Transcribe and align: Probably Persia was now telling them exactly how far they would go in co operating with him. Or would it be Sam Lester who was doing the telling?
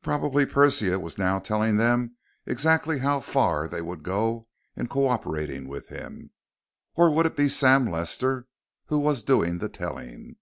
Probably 0.00 0.46
Persia 0.46 0.98
was 0.98 1.18
now 1.18 1.38
telling 1.38 1.76
them 1.76 2.16
exactly 2.46 3.00
how 3.00 3.20
far 3.20 3.68
they 3.68 3.82
would 3.82 4.02
go 4.02 4.48
in 4.74 4.86
co 4.88 5.06
operating 5.06 5.68
with 5.68 5.88
him. 5.88 6.30
Or 6.94 7.10
would 7.14 7.26
it 7.26 7.36
be 7.36 7.48
Sam 7.50 7.86
Lester 7.86 8.46
who 8.86 8.98
was 8.98 9.22
doing 9.22 9.58
the 9.58 9.68
telling? 9.68 10.36